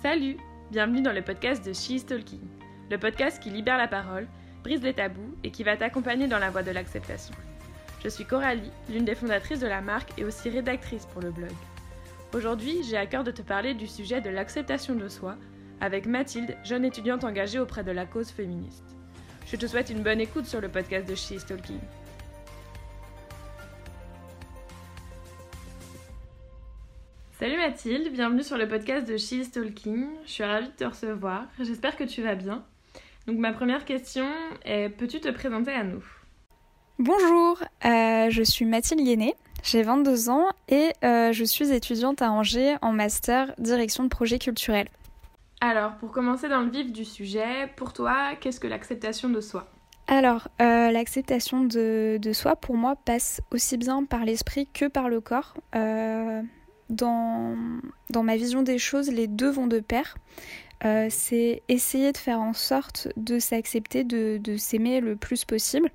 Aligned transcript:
Salut 0.00 0.36
Bienvenue 0.70 1.02
dans 1.02 1.12
le 1.12 1.22
podcast 1.22 1.66
de 1.66 1.72
She 1.72 1.90
is 1.90 2.04
Talking, 2.04 2.46
le 2.88 2.98
podcast 2.98 3.42
qui 3.42 3.50
libère 3.50 3.76
la 3.78 3.88
parole, 3.88 4.28
brise 4.62 4.80
les 4.80 4.94
tabous 4.94 5.34
et 5.42 5.50
qui 5.50 5.64
va 5.64 5.76
t'accompagner 5.76 6.28
dans 6.28 6.38
la 6.38 6.50
voie 6.50 6.62
de 6.62 6.70
l'acceptation. 6.70 7.34
Je 8.04 8.08
suis 8.08 8.24
Coralie, 8.24 8.70
l'une 8.88 9.04
des 9.04 9.16
fondatrices 9.16 9.58
de 9.58 9.66
la 9.66 9.80
marque 9.80 10.16
et 10.16 10.24
aussi 10.24 10.50
rédactrice 10.50 11.06
pour 11.06 11.20
le 11.20 11.32
blog. 11.32 11.50
Aujourd'hui, 12.32 12.84
j'ai 12.88 12.96
à 12.96 13.06
cœur 13.06 13.24
de 13.24 13.32
te 13.32 13.42
parler 13.42 13.74
du 13.74 13.88
sujet 13.88 14.20
de 14.20 14.30
l'acceptation 14.30 14.94
de 14.94 15.08
soi 15.08 15.36
avec 15.80 16.06
Mathilde, 16.06 16.56
jeune 16.62 16.84
étudiante 16.84 17.24
engagée 17.24 17.58
auprès 17.58 17.82
de 17.82 17.90
la 17.90 18.06
cause 18.06 18.30
féministe. 18.30 18.84
Je 19.50 19.56
te 19.56 19.66
souhaite 19.66 19.90
une 19.90 20.04
bonne 20.04 20.20
écoute 20.20 20.46
sur 20.46 20.60
le 20.60 20.68
podcast 20.68 21.08
de 21.08 21.16
She 21.16 21.32
is 21.32 21.44
Talking. 21.44 21.80
Salut 27.38 27.56
Mathilde, 27.56 28.12
bienvenue 28.12 28.42
sur 28.42 28.58
le 28.58 28.66
podcast 28.66 29.06
de 29.06 29.16
She's 29.16 29.52
Talking. 29.52 30.08
Je 30.24 30.30
suis 30.32 30.42
ravie 30.42 30.66
de 30.66 30.72
te 30.72 30.82
recevoir. 30.82 31.44
J'espère 31.60 31.96
que 31.96 32.02
tu 32.02 32.20
vas 32.20 32.34
bien. 32.34 32.64
Donc 33.28 33.38
ma 33.38 33.52
première 33.52 33.84
question 33.84 34.26
est 34.64 34.88
peux-tu 34.88 35.20
te 35.20 35.28
présenter 35.28 35.70
à 35.70 35.84
nous? 35.84 36.02
Bonjour, 36.98 37.62
euh, 37.84 38.28
je 38.28 38.42
suis 38.42 38.64
Mathilde 38.64 39.04
Guéné, 39.04 39.36
j'ai 39.62 39.84
22 39.84 40.30
ans 40.30 40.46
et 40.68 40.90
euh, 41.04 41.30
je 41.30 41.44
suis 41.44 41.70
étudiante 41.70 42.22
à 42.22 42.32
Angers 42.32 42.74
en 42.82 42.90
master 42.90 43.54
direction 43.58 44.02
de 44.02 44.08
projet 44.08 44.40
culturel. 44.40 44.88
Alors, 45.60 45.92
pour 45.98 46.10
commencer 46.10 46.48
dans 46.48 46.62
le 46.62 46.70
vif 46.70 46.92
du 46.92 47.04
sujet, 47.04 47.68
pour 47.76 47.92
toi, 47.92 48.34
qu'est-ce 48.40 48.58
que 48.58 48.66
l'acceptation 48.66 49.28
de 49.28 49.40
soi? 49.40 49.68
Alors, 50.08 50.48
euh, 50.60 50.90
l'acceptation 50.90 51.62
de, 51.62 52.18
de, 52.20 52.32
soi, 52.32 52.56
pour 52.56 52.76
moi, 52.76 52.96
passe 52.96 53.40
aussi 53.52 53.76
bien 53.76 54.04
par 54.04 54.24
l'esprit 54.24 54.66
que 54.74 54.86
par 54.86 55.08
le 55.08 55.20
corps 55.20 55.54
dans, 56.90 57.54
ma 58.14 58.36
vision 58.36 58.62
des 58.62 58.78
choses, 58.78 59.10
les 59.10 59.26
deux 59.26 59.50
vont 59.50 59.66
de 59.66 59.80
pair. 59.80 60.16
Euh, 60.84 61.08
c'est 61.10 61.62
essayer 61.68 62.12
de 62.12 62.16
faire 62.16 62.40
en 62.40 62.52
sorte 62.52 63.08
de 63.16 63.38
s'accepter, 63.38 64.04
de, 64.04 64.56
s'aimer 64.56 65.00
le 65.00 65.16
plus 65.16 65.44
possible. 65.44 65.90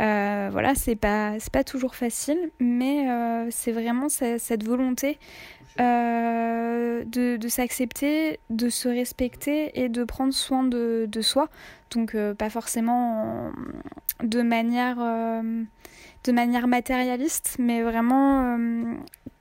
Euh, 0.00 0.48
voilà, 0.52 0.74
c'est 0.74 0.96
pas, 0.96 1.34
pas 1.52 1.64
toujours 1.64 1.94
facile, 1.94 2.50
mais 2.60 3.10
euh, 3.10 3.48
c'est 3.50 3.72
vraiment 3.72 4.08
cette 4.08 4.64
volonté 4.64 5.18
de, 5.78 7.48
s'accepter, 7.48 8.40
de 8.50 8.68
se 8.68 8.88
respecter 8.88 9.78
et 9.80 9.88
de 9.88 10.04
prendre 10.04 10.32
soin 10.32 10.64
de, 10.64 11.20
soi. 11.20 11.48
Donc, 11.90 12.16
pas 12.38 12.50
forcément 12.50 13.52
de 14.22 14.40
manière, 14.42 14.98
de 16.26 16.32
manière 16.32 16.66
matérialiste, 16.66 17.56
mais 17.58 17.82
vraiment 17.82 18.56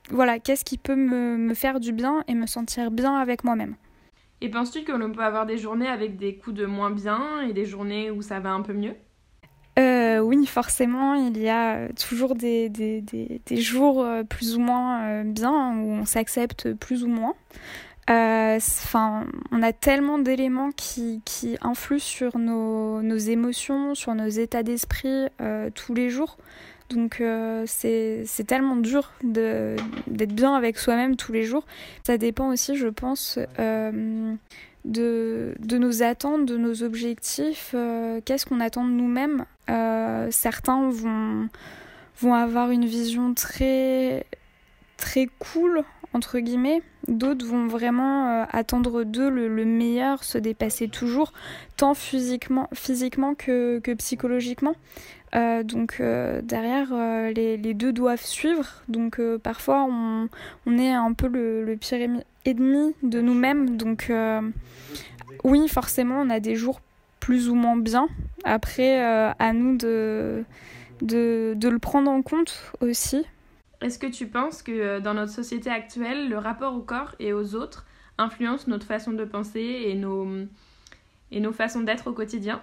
voilà, 0.09 0.39
qu'est-ce 0.39 0.65
qui 0.65 0.77
peut 0.77 0.95
me, 0.95 1.53
faire 1.53 1.79
du 1.79 1.91
bien 1.91 2.23
et 2.27 2.35
me 2.35 2.47
sentir 2.47 2.91
bien 2.91 3.15
avec 3.15 3.43
moi-même. 3.43 3.75
Et 4.41 4.49
penses-tu 4.49 4.83
que 4.83 4.91
l'on 4.91 5.11
peut 5.11 5.23
avoir 5.23 5.45
des 5.45 5.57
journées 5.57 5.87
avec 5.87 6.17
des 6.17 6.35
coups 6.35 6.55
de 6.55 6.65
moins 6.65 6.91
bien 6.91 7.41
et 7.47 7.53
des 7.53 7.65
journées 7.65 8.11
où 8.11 8.21
ça 8.21 8.39
va 8.39 8.51
un 8.51 8.61
peu 8.61 8.73
mieux? 8.73 8.95
Euh, 9.77 10.19
oui, 10.19 10.45
forcément, 10.45 11.15
il 11.15 11.37
y 11.37 11.49
a 11.49 11.89
toujours 11.89 12.35
des, 12.35 12.69
des, 12.69 13.01
des, 13.01 13.57
jours 13.57 14.03
euh, 14.03 14.23
plus 14.23 14.55
ou 14.55 14.59
moins 14.59 15.01
euh, 15.01 15.23
bien 15.23 15.75
où 15.77 15.91
on 15.91 16.05
s'accepte 16.05 16.73
plus 16.73 17.03
ou 17.03 17.07
moins. 17.07 17.33
Enfin, 18.07 19.25
on 19.51 19.63
a 19.63 19.73
tellement 19.73 20.19
d'éléments 20.19 20.71
qui, 20.71 21.21
qui, 21.25 21.57
influent 21.61 21.99
sur 21.99 22.37
nos, 22.37 23.01
nos, 23.01 23.17
émotions, 23.17 23.95
sur 23.95 24.13
nos 24.13 24.27
états 24.27 24.63
d'esprit 24.63 25.25
tous 25.73 25.93
les 25.95 26.09
jours. 26.11 26.37
Donc 26.89 27.19
euh, 27.19 27.63
c'est 27.67 28.25
tellement 28.45 28.75
dur 28.75 29.11
d'être 29.23 30.33
bien 30.33 30.53
avec 30.55 30.77
soi-même 30.77 31.15
tous 31.15 31.31
les 31.31 31.43
jours. 31.43 31.65
Ça 32.03 32.17
dépend 32.17 32.51
aussi, 32.51 32.75
je 32.75 32.87
pense, 32.87 33.39
euh, 33.59 34.35
de, 34.85 35.55
de, 35.59 35.77
nos 35.77 36.03
attentes, 36.03 36.45
de 36.45 36.57
nos 36.57 36.83
objectifs. 36.83 37.71
Euh, 37.73 38.21
qu'est-ce 38.23 38.45
qu'on 38.45 38.59
attend 38.59 38.85
de 38.85 38.91
nous-mêmes 38.91 39.45
Certains 40.29 40.89
vont, 40.89 41.49
vont 42.19 42.33
avoir 42.33 42.69
une 42.69 42.85
vision 42.85 43.33
très, 43.33 44.25
très 44.97 45.27
cool, 45.39 45.83
entre 46.13 46.39
guillemets. 46.39 46.83
D'autres 47.07 47.45
vont 47.45 47.67
vraiment 47.67 48.45
attendre 48.51 49.03
d'eux 49.03 49.29
le, 49.29 49.47
le, 49.47 49.63
meilleur, 49.63 50.23
se 50.23 50.39
dépasser 50.39 50.87
toujours, 50.87 51.33
tant 51.77 51.93
physiquement, 51.93 52.67
physiquement 52.73 53.35
que, 53.35 53.79
que 53.79 53.93
psychologiquement. 53.93 54.75
Euh, 55.35 55.63
donc 55.63 55.97
euh, 55.99 56.41
derrière, 56.41 56.89
euh, 56.93 57.31
les, 57.31 57.57
les, 57.57 57.73
deux 57.73 57.91
doivent 57.91 58.23
suivre. 58.23 58.65
Donc 58.87 59.19
parfois, 59.43 59.85
on, 59.89 60.29
on, 60.65 60.77
est 60.77 60.91
un 60.91 61.13
peu 61.13 61.27
le, 61.27 61.63
le 61.63 61.75
pire 61.75 62.07
ennemi 62.45 62.93
de 63.03 63.21
nous-mêmes. 63.21 63.75
Donc 63.75 64.11
oui, 65.43 65.67
forcément, 65.67 66.21
on 66.21 66.29
a 66.29 66.39
des 66.39 66.55
jours 66.55 66.79
plus 67.19 67.49
ou 67.49 67.55
moins 67.55 67.77
bien. 67.77 68.07
Après, 68.43 69.01
à 69.01 69.53
nous 69.53 69.77
de, 69.77 70.43
de, 71.01 71.53
de, 71.57 71.69
le 71.69 71.79
prendre 71.79 72.09
en 72.09 72.21
compte 72.21 72.71
aussi. 72.79 73.25
Est-ce 73.81 73.99
que 73.99 74.07
tu 74.07 74.27
penses 74.27 74.63
que 74.63 74.99
dans 74.99 75.13
notre 75.13 75.31
société 75.31 75.69
actuelle, 75.69 76.29
le 76.29 76.37
rapport 76.37 76.75
au 76.75 76.81
corps 76.81 77.15
et 77.19 77.33
aux 77.33 77.55
autres 77.55 77.85
influence 78.17 78.67
notre 78.67 78.85
façon 78.85 79.11
de 79.11 79.25
penser 79.25 79.83
et 79.87 79.95
nos, 79.95 80.27
et 81.31 81.39
nos 81.39 81.51
façons 81.51 81.81
d'être 81.81 82.07
au 82.07 82.13
quotidien? 82.13 82.61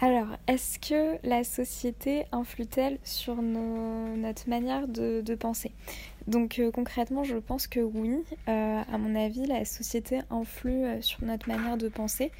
Alors, 0.00 0.26
est-ce 0.48 0.78
que 0.80 1.24
la 1.26 1.44
société 1.44 2.24
influe-t-elle 2.32 2.98
sur 3.04 3.40
notre 3.40 4.48
manière 4.48 4.88
de, 4.88 5.34
penser? 5.36 5.70
Donc 6.26 6.58
euh, 6.58 6.70
concrètement, 6.70 7.22
je 7.22 7.36
pense 7.36 7.66
que 7.66 7.80
oui. 7.80 8.24
Euh, 8.48 8.82
à 8.92 8.98
mon 8.98 9.14
avis, 9.14 9.46
la 9.46 9.64
société 9.64 10.20
influe 10.30 10.84
euh, 10.84 11.00
sur 11.00 11.22
notre 11.22 11.48
manière 11.48 11.76
de 11.76 11.88
penser. 11.88 12.32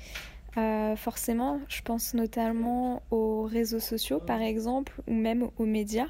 forcément, 0.96 1.60
je 1.68 1.82
pense 1.82 2.14
notamment 2.14 3.02
aux 3.10 3.42
réseaux 3.44 3.80
sociaux, 3.80 4.20
par 4.20 4.40
exemple, 4.40 4.92
ou 5.06 5.14
même 5.14 5.48
aux 5.56 5.66
médias. 5.66 6.08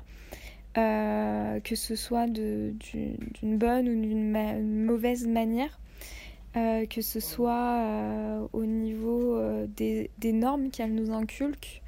Que 0.75 1.75
ce 1.77 1.97
soit 1.97 2.27
d'une 2.27 3.59
bonne 3.59 3.89
ou 3.89 4.01
d'une 4.01 4.85
mauvaise 4.85 5.27
manière. 5.27 5.79
Euh, 6.57 6.87
que 6.87 7.03
ce 7.03 7.19
soit 7.19 7.81
euh, 7.81 8.47
au 8.53 8.65
niveau 8.65 9.35
euh, 9.35 9.67
des, 9.67 10.09
des, 10.19 10.33
normes 10.33 10.71
qu'elle 10.71 10.95
nous 10.95 11.13
inculque 11.13 11.83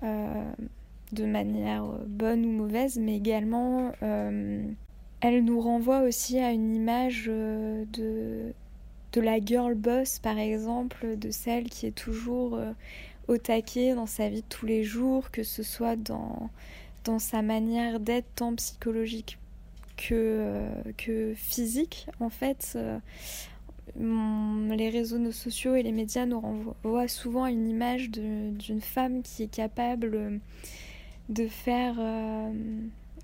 de 0.00 1.26
manière 1.26 1.84
bonne 2.06 2.46
ou 2.46 2.50
mauvaise, 2.50 2.98
mais 2.98 3.16
également 3.16 3.92
elle 4.00 5.44
nous 5.44 5.60
renvoie 5.60 6.02
aussi 6.02 6.38
à 6.38 6.52
une 6.52 6.74
image 6.74 7.26
de, 7.26 7.84
de 9.12 9.20
la 9.20 9.44
girl 9.44 9.74
boss 9.74 10.20
par 10.20 10.38
exemple, 10.38 11.16
de 11.18 11.30
celle 11.30 11.64
qui 11.64 11.86
est 11.86 11.96
toujours 11.96 12.58
au 13.26 13.38
taquet 13.38 13.94
dans 13.94 14.06
sa 14.06 14.28
vie 14.28 14.42
de 14.42 14.48
tous 14.48 14.66
les 14.66 14.84
jours, 14.84 15.32
que 15.32 15.42
ce 15.42 15.64
soit 15.64 15.96
dans, 15.96 16.48
dans 17.04 17.18
sa 17.18 17.42
manière 17.42 18.00
d'être 18.00 18.28
tant 18.34 18.54
psychologique 18.54 19.38
que, 19.96 20.66
que 20.96 21.34
physique 21.34 22.06
en 22.20 22.30
fait 22.30 22.76
les 23.96 24.90
réseaux 24.90 25.32
sociaux 25.32 25.74
et 25.74 25.82
les 25.82 25.92
médias 25.92 26.26
nous 26.26 26.40
renvoient 26.40 27.08
souvent 27.08 27.44
à 27.44 27.50
une 27.50 27.68
image 27.68 28.10
d'une 28.10 28.80
femme 28.80 29.22
qui 29.22 29.42
est 29.42 29.52
capable 29.52 30.40
de 31.28 31.46
faire 31.46 31.96
euh, 31.98 32.52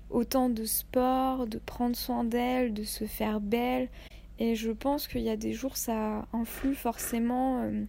autant 0.09 0.49
de 0.49 0.65
sport, 0.65 1.47
de 1.47 1.57
prendre 1.57 1.95
soin 1.95 2.23
d'elle, 2.23 2.73
de 2.73 2.83
se 2.83 3.05
faire 3.05 3.39
belle. 3.39 3.89
Et 4.37 4.55
je 4.55 4.71
pense 4.71 5.07
qu'il 5.07 5.21
y 5.21 5.29
a 5.29 5.37
des 5.37 5.53
jours, 5.53 5.77
ça 5.77 6.27
influe 6.33 6.75
forcément 6.75 7.61
euh, 7.63 7.83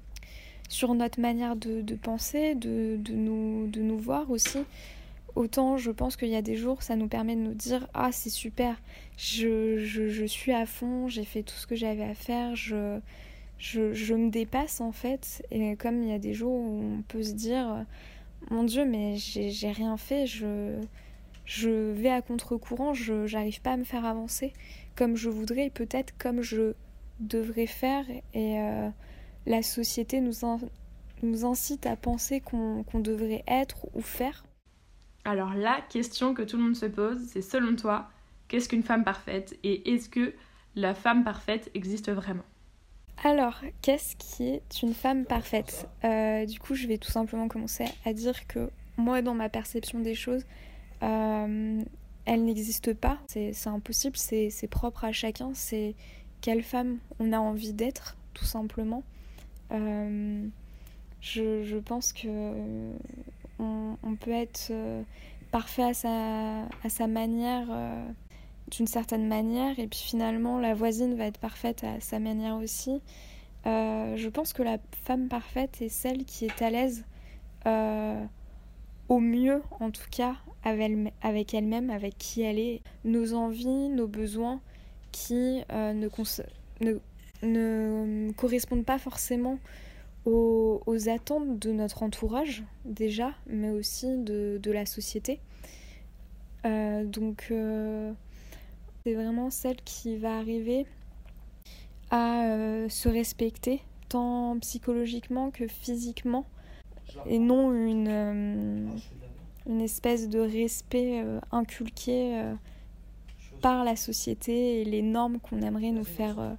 sur 0.68 0.94
notre 0.94 1.20
manière 1.20 1.56
de, 1.56 1.82
penser, 1.96 2.54
de, 2.54 2.98
nous, 3.12 3.66
de 3.66 3.80
nous 3.80 3.98
voir 3.98 4.30
aussi. 4.30 4.60
Autant 5.36 5.76
je 5.76 5.90
pense 5.90 6.16
qu'il 6.16 6.28
y 6.28 6.36
a 6.36 6.42
des 6.42 6.56
jours, 6.56 6.82
ça 6.82 6.96
nous 6.96 7.08
permet 7.08 7.36
de 7.36 7.40
nous 7.40 7.54
dire 7.54 7.86
Ah, 7.94 8.10
c'est 8.10 8.30
super, 8.30 8.80
je, 9.16 9.78
je, 9.78 10.24
suis 10.24 10.52
à 10.52 10.66
fond, 10.66 11.08
j'ai 11.08 11.24
fait 11.24 11.42
tout 11.42 11.54
ce 11.54 11.66
que 11.66 11.76
j'avais 11.76 12.04
à 12.04 12.14
faire, 12.14 12.56
je, 12.56 12.98
je, 13.58 13.92
je, 13.92 14.14
me 14.14 14.30
dépasse 14.30 14.80
en 14.80 14.92
fait. 14.92 15.46
Et 15.50 15.76
comme 15.76 16.02
il 16.02 16.08
y 16.08 16.12
a 16.12 16.18
des 16.18 16.34
jours 16.34 16.54
où 16.54 16.98
on 16.98 17.02
peut 17.02 17.22
se 17.22 17.34
dire 17.34 17.84
Mon 18.50 18.64
Dieu, 18.64 18.84
mais 18.84 19.16
j'ai 19.16 19.70
rien 19.70 19.96
fait, 19.96 20.26
je, 20.26 20.80
je 21.44 21.92
vais 21.92 22.10
à 22.10 22.22
contre-courant, 22.22 22.94
je 22.94 23.26
j'arrive 23.26 23.60
pas 23.60 23.72
à 23.72 23.76
me 23.76 23.84
faire 23.84 24.04
avancer 24.04 24.52
comme 24.96 25.14
je 25.14 25.28
voudrais, 25.28 25.70
peut-être 25.70 26.14
comme 26.18 26.42
je 26.42 26.72
devrais 27.20 27.66
faire. 27.66 28.04
Et 28.34 28.58
euh, 28.58 28.88
la 29.46 29.62
société 29.62 30.20
nous, 30.20 30.32
nous 31.22 31.44
incite 31.44 31.86
à 31.86 31.94
penser 31.94 32.40
qu'on 32.40 32.84
devrait 32.94 33.44
être 33.46 33.86
ou 33.94 34.00
faire. 34.00 34.45
Alors 35.26 35.54
la 35.54 35.80
question 35.80 36.34
que 36.34 36.42
tout 36.42 36.56
le 36.56 36.62
monde 36.62 36.76
se 36.76 36.86
pose, 36.86 37.18
c'est 37.26 37.42
selon 37.42 37.74
toi, 37.74 38.08
qu'est-ce 38.46 38.68
qu'une 38.68 38.84
femme 38.84 39.02
parfaite 39.02 39.58
et 39.64 39.92
est-ce 39.92 40.08
que 40.08 40.32
la 40.76 40.94
femme 40.94 41.24
parfaite 41.24 41.68
existe 41.74 42.10
vraiment? 42.12 42.44
Alors, 43.24 43.60
qu'est-ce 43.82 44.14
qui 44.16 44.44
est 44.44 44.82
une 44.82 44.94
femme 44.94 45.24
parfaite? 45.24 45.88
Euh, 46.04 46.46
Du 46.46 46.60
coup, 46.60 46.74
je 46.74 46.86
vais 46.86 46.98
tout 46.98 47.10
simplement 47.10 47.48
commencer 47.48 47.86
à 48.04 48.12
dire 48.12 48.46
que 48.46 48.70
moi, 48.98 49.20
dans 49.20 49.34
ma 49.34 49.48
perception 49.48 49.98
des 49.98 50.14
choses, 50.14 50.44
euh, 51.02 51.82
elle 52.24 52.44
n'existe 52.44 52.94
pas. 52.94 53.18
C'est 53.26 53.66
impossible, 53.66 54.16
c'est 54.16 54.68
propre 54.70 55.04
à 55.04 55.12
chacun. 55.12 55.50
C'est 55.54 55.96
quelle 56.40 56.62
femme 56.62 56.98
on 57.18 57.32
a 57.32 57.38
envie 57.38 57.72
d'être, 57.72 58.16
tout 58.32 58.44
simplement. 58.44 59.02
je, 59.70 60.44
je, 61.22 61.76
pense 61.78 62.12
que 62.12 62.92
on, 63.58 64.16
peut 64.20 64.32
être 64.32 64.72
parfait 65.50 65.82
à 65.82 65.94
sa, 65.94 66.62
à 66.84 66.88
sa 66.88 67.06
manière, 67.06 67.66
d'une 68.70 68.86
certaine 68.86 69.26
manière, 69.26 69.78
et 69.78 69.86
puis 69.86 70.00
finalement 70.00 70.58
la 70.58 70.74
voisine 70.74 71.14
va 71.14 71.24
être 71.24 71.38
parfaite 71.38 71.84
à 71.84 72.00
sa 72.00 72.18
manière 72.18 72.56
aussi. 72.56 73.00
je 73.64 74.28
pense 74.28 74.52
que 74.52 74.62
la 74.62 74.78
femme 75.04 75.28
parfaite 75.28 75.80
est 75.80 75.88
celle 75.88 76.24
qui 76.24 76.46
est 76.46 76.62
à 76.62 76.70
l'aise 76.70 77.04
au 79.08 79.20
mieux 79.20 79.62
en 79.80 79.90
tout 79.90 80.08
cas 80.10 80.36
avec 81.22 81.54
elle-même, 81.54 81.90
avec 81.90 82.18
qui 82.18 82.42
elle 82.42 82.58
est, 82.58 82.82
nos 83.04 83.34
envies, 83.34 83.88
nos 83.88 84.08
besoins 84.08 84.60
qui 85.12 85.62
euh, 85.72 85.92
ne, 87.42 88.32
correspondent 88.32 88.84
pas 88.84 88.98
forcément 88.98 89.58
aux, 90.26 91.08
attentes 91.08 91.58
de 91.58 91.72
notre 91.72 92.02
entourage 92.02 92.64
déjà, 92.84 93.32
mais 93.46 93.70
aussi 93.70 94.06
de, 94.18 94.60
la 94.70 94.84
société. 94.86 95.40
Euh, 96.64 97.04
donc 97.04 97.48
euh, 97.50 98.12
c'est 99.04 99.14
vraiment 99.14 99.50
celle 99.50 99.76
qui 99.84 100.16
va 100.16 100.36
arriver 100.36 100.86
à 102.10 102.44
se 102.88 103.08
respecter 103.08 103.80
tant 104.08 104.58
psychologiquement 104.60 105.50
que 105.50 105.66
physiquement 105.66 106.44
et 107.26 107.38
non 107.38 107.72
une, 107.72 108.90
une 109.66 109.80
espèce 109.80 110.28
de 110.28 110.38
respect 110.38 111.22
euh, 111.22 111.40
inculqué 111.52 112.38
euh, 112.38 112.54
par 113.60 113.84
la 113.84 113.96
société 113.96 114.80
et 114.80 114.84
les 114.84 115.02
normes 115.02 115.38
qu'on 115.40 115.62
aimerait 115.62 115.90
nous 115.90 116.04
faire, 116.04 116.38
euh, 116.38 116.52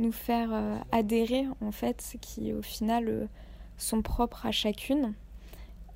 nous 0.00 0.12
faire 0.12 0.50
adhérer, 0.92 1.46
en 1.60 1.70
fait, 1.72 2.16
qui 2.20 2.52
au 2.52 2.62
final 2.62 3.28
sont 3.76 4.02
propres 4.02 4.46
à 4.46 4.50
chacune. 4.50 5.14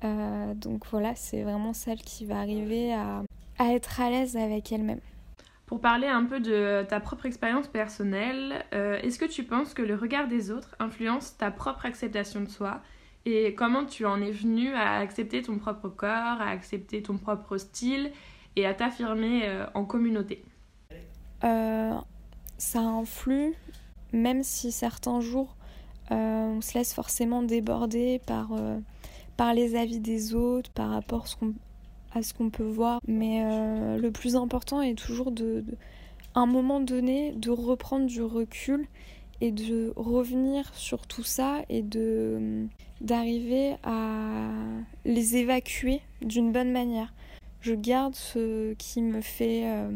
donc 0.01 0.85
voilà, 0.91 1.15
c'est 1.15 1.43
vraiment 1.43 1.73
celle 1.73 1.99
qui 1.99 2.25
va 2.25 2.39
arriver 2.39 2.93
à, 2.93 3.23
à 3.59 3.73
être 3.73 3.99
à 3.99 4.09
l'aise 4.09 4.37
avec 4.37 4.71
elle-même. 4.71 5.01
Pour 5.65 5.81
parler 5.81 6.07
un 6.07 6.23
peu 6.23 6.39
de 6.39 6.85
ta 6.87 6.99
propre 6.99 7.25
expérience 7.25 7.67
personnelle, 7.67 8.63
est-ce 8.71 9.17
que 9.19 9.25
tu 9.25 9.43
penses 9.43 9.73
que 9.73 9.81
le 9.81 9.95
regard 9.95 10.27
des 10.27 10.51
autres 10.51 10.75
influence 10.79 11.37
ta 11.37 11.51
propre 11.51 11.85
acceptation 11.85 12.41
de 12.41 12.49
soi? 12.49 12.81
Et 13.25 13.55
comment 13.55 13.85
tu 13.85 14.05
en 14.05 14.21
es 14.21 14.29
venu 14.29 14.73
à 14.75 14.97
accepter 14.97 15.41
ton 15.41 15.57
propre 15.57 15.89
corps, 15.89 16.09
à 16.39 16.49
accepter 16.49 17.01
ton 17.01 17.17
propre 17.17 17.57
style 17.57 18.11
et 18.55 18.67
à 18.67 18.75
t'affirmer 18.75 19.47
euh, 19.47 19.65
en 19.73 19.83
communauté? 19.83 20.45
Euh, 21.43 21.93
Ça 22.59 22.79
influe, 22.81 23.53
même 24.15 24.43
si 24.43 24.71
certains 24.71 25.19
jours 25.19 25.55
euh, 26.11 26.55
on 26.57 26.61
se 26.61 26.77
laisse 26.77 26.93
forcément 26.93 27.43
déborder 27.43 28.21
par, 28.25 28.51
par 29.37 29.53
les 29.53 29.75
avis 29.75 29.99
des 29.99 30.33
autres, 30.33 30.71
par 30.71 30.89
rapport 30.89 31.25
à 32.13 32.21
ce 32.21 32.33
qu'on 32.33 32.49
peut 32.49 32.63
voir. 32.63 32.99
Mais 33.07 33.43
le 33.97 34.09
plus 34.11 34.35
important 34.35 34.81
est 34.81 34.93
toujours 34.93 35.31
de, 35.31 35.63
à 36.35 36.41
un 36.41 36.45
moment 36.45 36.79
donné, 36.79 37.31
de 37.31 37.49
reprendre 37.49 38.05
du 38.05 38.21
recul 38.21 38.87
et 39.41 39.51
de 39.51 39.93
revenir 39.95 40.73
sur 40.75 41.07
tout 41.07 41.23
ça 41.23 41.61
et 41.69 41.83
d'arriver 43.01 43.75
à 43.83 44.49
les 45.05 45.37
évacuer 45.37 46.01
d'une 46.21 46.51
bonne 46.51 46.71
manière. 46.71 47.13
Je 47.61 47.73
garde 47.73 48.15
ce 48.15 48.73
qui 48.73 49.01
me 49.01 49.21
fait 49.21 49.63
euh, 49.65 49.89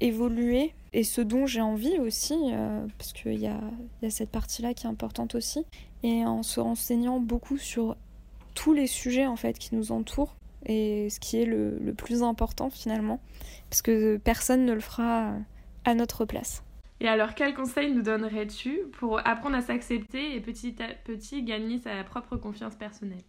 évoluer 0.00 0.72
et 0.92 1.04
ce 1.04 1.20
dont 1.20 1.46
j'ai 1.46 1.60
envie 1.60 1.98
aussi, 1.98 2.34
euh, 2.52 2.86
parce 2.98 3.12
qu'il 3.12 3.38
y 3.38 3.46
a, 3.46 3.60
y 4.02 4.06
a 4.06 4.10
cette 4.10 4.30
partie-là 4.30 4.74
qui 4.74 4.86
est 4.86 4.90
importante 4.90 5.34
aussi, 5.34 5.64
et 6.02 6.24
en 6.24 6.42
se 6.42 6.60
renseignant 6.60 7.20
beaucoup 7.20 7.58
sur 7.58 7.96
tous 8.54 8.72
les 8.72 8.86
sujets 8.86 9.26
en 9.26 9.36
fait 9.36 9.58
qui 9.58 9.74
nous 9.74 9.92
entourent 9.92 10.36
et 10.66 11.08
ce 11.10 11.18
qui 11.18 11.40
est 11.40 11.46
le, 11.46 11.78
le 11.78 11.94
plus 11.94 12.22
important 12.22 12.70
finalement, 12.70 13.20
parce 13.70 13.82
que 13.82 14.18
personne 14.18 14.64
ne 14.64 14.72
le 14.72 14.80
fera 14.80 15.32
à 15.84 15.94
notre 15.94 16.24
place. 16.24 16.62
Et 17.00 17.08
alors, 17.08 17.34
quel 17.34 17.52
conseil 17.52 17.92
nous 17.92 18.02
donnerais-tu 18.02 18.78
pour 18.92 19.26
apprendre 19.26 19.56
à 19.56 19.60
s'accepter 19.60 20.36
et 20.36 20.40
petit 20.40 20.76
à 20.80 20.94
petit 20.94 21.42
gagner 21.42 21.80
sa 21.80 22.04
propre 22.04 22.36
confiance 22.36 22.76
personnelle? 22.76 23.24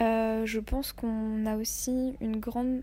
Euh, 0.00 0.44
Je 0.46 0.58
pense 0.58 0.92
qu'on 0.92 1.46
a 1.46 1.56
aussi 1.56 2.16
une 2.20 2.40
grande 2.40 2.82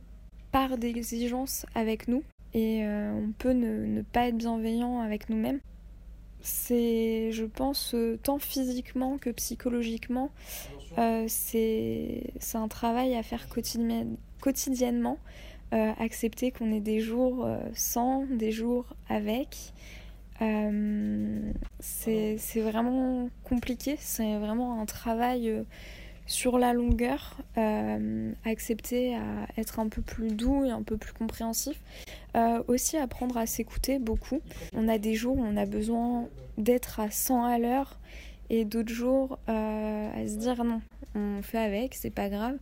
part 0.54 0.78
d'exigence 0.78 1.66
avec 1.76 2.08
nous 2.08 2.24
et 2.54 2.86
euh, 2.86 3.14
on 3.14 3.32
peut 3.32 3.54
ne, 3.54 4.02
pas 4.02 4.28
être 4.28 4.38
bienveillant 4.38 5.00
avec 5.00 5.30
nous-mêmes. 5.30 5.60
C'est, 6.42 7.32
je 7.32 7.46
pense, 7.46 7.94
euh, 7.94 8.18
tant 8.22 8.40
physiquement 8.40 9.18
que 9.18 9.30
psychologiquement, 9.30 10.32
c'est 11.28 12.32
un 12.54 12.68
travail 12.68 13.16
à 13.16 13.24
faire 13.24 13.48
quotidiennement. 14.42 15.18
accepter 15.72 16.52
qu'on 16.52 16.72
ait 16.72 16.82
des 16.82 17.00
jours 17.00 17.48
sans, 17.74 18.26
des 18.26 18.52
jours 18.52 18.86
avec, 19.08 19.74
euh, 20.42 21.52
c'est 21.80 22.38
vraiment 22.62 23.30
compliqué, 23.44 23.96
c'est 24.00 24.38
vraiment 24.38 24.82
un 24.82 24.86
travail 24.86 25.50
euh, 25.50 25.64
sur 26.32 26.58
la 26.58 26.74
longueur, 26.74 27.38
euh, 27.58 28.32
accepter 28.46 29.16
à 29.16 29.48
être 29.58 29.80
un 29.80 29.90
peu 29.90 30.02
plus 30.02 30.32
doux 30.32 30.66
et 30.66 30.72
un 30.72 30.82
peu 30.82 30.98
plus 30.98 31.14
compréhensif. 31.14 31.80
aussi 32.68 32.98
apprendre 32.98 33.38
à 33.38 33.46
s'écouter 33.46 34.00
beaucoup. 34.00 34.40
On 34.74 34.88
a 34.88 34.98
des 34.98 35.16
jours 35.16 35.38
où 35.38 35.44
on 35.44 35.58
a 35.58 35.66
besoin 35.66 36.28
d'être 36.58 37.00
à 37.00 37.12
100 37.12 37.44
à 37.44 37.60
l'heure 37.60 38.00
et 38.50 38.64
d'autres 38.64 38.94
jours 38.94 39.38
à 39.48 40.28
se 40.28 40.38
dire 40.38 40.64
non, 40.64 40.82
on 41.16 41.42
fait 41.42 41.58
avec, 41.58 41.94
c'est 41.96 42.10
pas 42.10 42.30
grave. 42.30 42.58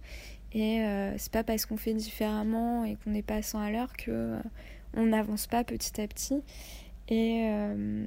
Et 0.54 0.81
c'est 1.18 1.31
pas 1.31 1.44
parce 1.44 1.68
qu'on 1.68 1.77
fait 1.77 1.94
différemment 1.94 2.83
et 2.83 2.95
qu'on 2.95 3.12
n'est 3.12 3.21
pas 3.21 3.36
à 3.36 3.42
100 3.44 3.60
à 3.60 3.69
l'heure 3.69 3.95
que 3.95 4.39
on 4.95 5.06
n'avance 5.06 5.48
pas 5.48 5.63
petit 5.63 6.01
à 6.01 6.07
petit. 6.07 6.42
Et, 7.10 7.42
euh, 7.45 8.06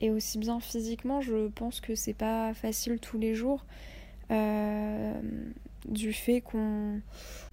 et 0.00 0.10
aussi 0.10 0.38
bien 0.38 0.60
physiquement, 0.60 1.20
je 1.20 1.48
pense 1.48 1.80
que 1.80 1.94
c'est 1.94 2.14
pas 2.14 2.54
facile 2.54 2.98
tous 3.00 3.18
les 3.18 3.34
jours. 3.34 3.64
Euh, 4.30 5.12
du 5.88 6.12
fait 6.12 6.40
qu'on 6.40 7.00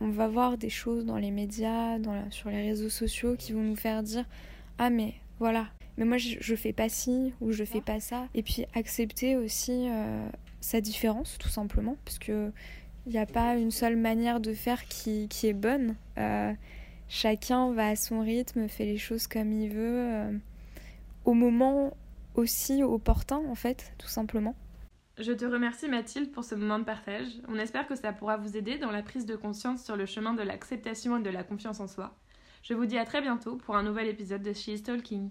on 0.02 0.10
va 0.10 0.28
voir 0.28 0.58
des 0.58 0.70
choses 0.70 1.06
dans 1.06 1.18
les 1.18 1.30
médias, 1.30 1.98
sur 2.32 2.50
les 2.50 2.62
réseaux 2.62 2.90
sociaux 2.90 3.36
qui 3.38 3.54
vont 3.54 3.62
nous 3.62 3.76
faire 3.76 4.02
dire 4.02 4.26
Ah, 4.80 4.90
mais 4.90 5.14
voilà, 5.40 5.68
mais 5.98 6.06
moi 6.06 6.18
je, 6.18 6.56
fais 6.56 6.74
pas 6.74 6.90
ci 6.90 7.34
ou 7.42 7.52
je 7.52 7.64
fais 7.64 7.82
pas 7.82 8.00
ça. 8.00 8.28
Et 8.34 8.42
puis 8.42 8.66
accepter 8.74 9.36
aussi 9.36 9.88
euh, 9.88 10.28
sa 10.62 10.82
différence, 10.82 11.38
tout 11.38 11.50
simplement, 11.50 11.96
parce 12.06 12.18
que 12.18 12.52
il 13.06 13.12
n'y 13.12 13.20
a 13.20 13.26
pas 13.26 13.56
une 13.56 13.72
seule 13.72 13.98
manière 13.98 14.40
de 14.40 14.54
faire 14.54 14.86
qui, 14.86 15.28
est 15.44 15.54
bonne. 15.54 15.96
Euh, 16.18 16.54
chacun 17.10 17.72
va 17.74 17.90
à 17.90 17.96
son 17.96 18.22
rythme, 18.22 18.68
fait 18.68 18.86
les 18.86 18.98
choses 18.98 19.28
comme 19.28 19.52
il 19.52 19.70
veut, 19.70 20.40
au 21.26 21.34
moment 21.34 21.92
aussi 22.36 22.82
opportun 22.82 23.42
en 23.50 23.56
fait, 23.56 23.94
tout 23.98 24.08
simplement. 24.08 24.56
Je 25.20 25.32
te 25.32 25.46
remercie 25.46 25.88
Mathilde 25.88 26.32
pour 26.32 26.44
ce 26.44 26.56
moment 26.56 26.80
de 26.80 26.86
partage. 26.86 27.28
On 27.48 27.60
espère 27.60 27.88
que 27.88 27.96
ça 27.96 28.14
pourra 28.14 28.38
vous 28.38 28.58
aider 28.58 28.80
dans 28.80 28.90
la 28.90 29.04
prise 29.04 29.28
de 29.28 29.36
conscience 29.36 29.84
sur 29.84 29.96
le 29.96 30.08
chemin 30.08 30.34
de 30.34 30.42
l'acceptation 30.42 31.18
et 31.18 31.22
de 31.22 31.30
la 31.30 31.44
confiance 31.44 31.80
en 31.80 31.88
soi. 31.88 32.16
Je 32.64 32.74
vous 32.74 32.88
dis 32.88 32.98
à 32.98 33.06
très 33.06 33.22
bientôt 33.22 33.58
pour 33.58 33.76
un 33.76 33.84
nouvel 33.84 34.08
épisode 34.08 34.42
de 34.42 34.54
She 34.54 34.70
is 34.70 34.82
Talking. 34.82 35.30